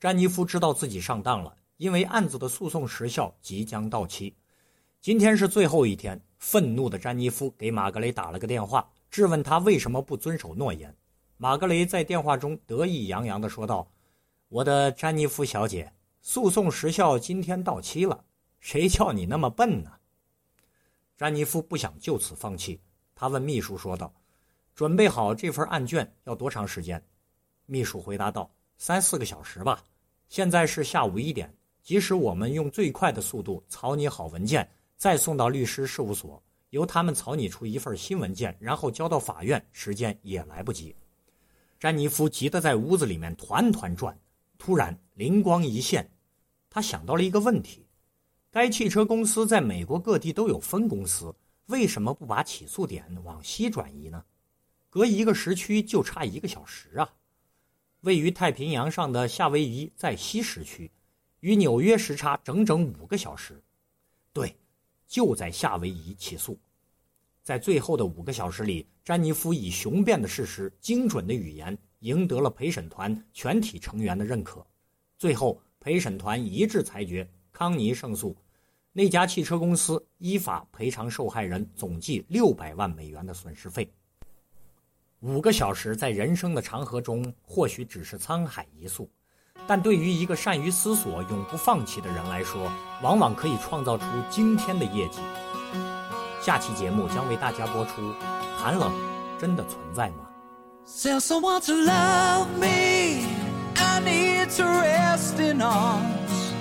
[0.00, 4.32] 詹妮夫知道自己上当了，因为案子的诉讼时效即将到期。
[5.00, 10.96] 今天是最后一天，愤怒的詹妮夫给马格雷打了个电话，质问他为什么不遵守诺言。
[11.36, 13.90] 马格雷在电话中得意洋洋地说道
[14.48, 15.92] ：“我的詹妮夫小姐，
[16.22, 18.24] 诉讼时效今天到期了，
[18.60, 19.90] 谁叫你那么笨呢？”
[21.16, 22.80] 詹妮夫不想就此放弃，
[23.16, 24.14] 他问秘书说道
[24.76, 27.04] ：“准备好这份案卷要多长时间？”
[27.66, 28.48] 秘书回答道
[28.78, 29.84] ：“三四个小时吧。
[30.28, 40.94] 现在是下午一点，即使我们用最快的速度草拟好文件，再送到律师事务所，由他们草拟出一份新文件，然后交到法院，时间也来不及。”
[41.78, 44.18] 詹妮夫急得在屋子里面团团转。
[44.58, 46.10] 突然灵光一现，
[46.68, 47.86] 他想到了一个问题：
[48.50, 51.32] 该汽车公司在美国各地都有分公司，
[51.66, 54.24] 为什么不把起诉点往西转移呢？
[54.90, 57.08] 隔一个时区就差一个小时啊！
[58.02, 60.90] 位于太平洋上的夏威夷在西时区，
[61.40, 63.60] 与纽约时差整整五个小时。
[64.32, 64.54] 对，
[65.06, 66.58] 就在夏威夷起诉。
[67.42, 74.64] 在最后的五个小时里，詹妮弗以雄辩的事实、精准的语言，赢得了陪审团全体成员的认可。
[75.16, 78.36] 最后，陪审团一致裁决康尼胜诉，
[78.92, 83.90] 那家汽车公司依法赔偿受害人总计六百万美元的损失费。
[85.20, 89.10] 五个小时在人生的长河中，或许只是沧海一粟，
[89.66, 92.70] 但对于一个善于思索、永不放弃的人来说，
[93.02, 95.18] 往往可以创造出惊天的业绩。
[96.40, 98.14] 下期节目将为大家播出：
[98.56, 98.92] 寒冷
[99.40, 100.28] 真的存在吗
[100.86, 103.26] ？Tell someone to love me.
[103.74, 106.52] I need to rest in arms.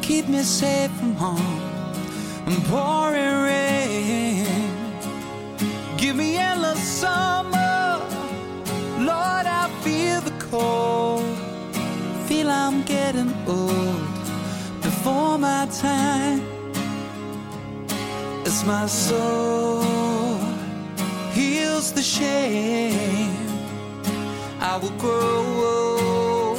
[0.00, 1.40] Keep me safe from harm
[2.46, 3.25] and pouring
[15.70, 16.40] time.
[18.46, 19.82] As my soul
[21.32, 23.36] heals the shame.
[24.60, 26.56] I will grow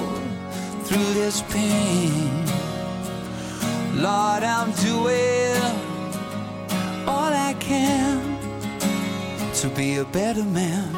[0.85, 2.45] through this pain.
[3.95, 5.61] Lord, I'm doing
[7.07, 8.37] all I can
[9.55, 10.95] to be a better man.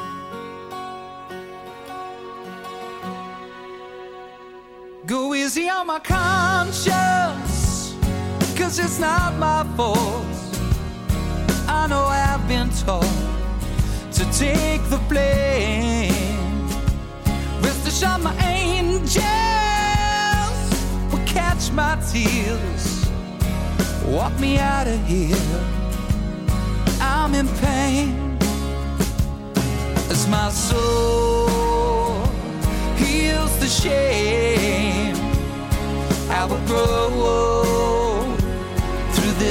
[5.06, 6.89] Go easy on my conscience,
[8.78, 10.26] it's not my fault.
[11.68, 13.04] I know I've been taught
[14.12, 16.68] to take the blame.
[17.62, 19.24] Rest assured, my angels
[21.12, 23.10] will catch my tears,
[24.06, 25.64] walk me out of here.
[27.02, 28.38] I'm in pain
[30.12, 31.48] as my soul
[32.98, 35.16] heals the shame.
[36.30, 37.69] I will grow